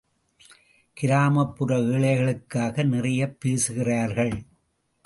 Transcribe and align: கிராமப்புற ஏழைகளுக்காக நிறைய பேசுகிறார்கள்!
கிராமப்புற 0.97 1.77
ஏழைகளுக்காக 1.91 2.83
நிறைய 2.83 3.21
பேசுகிறார்கள்! 3.39 4.35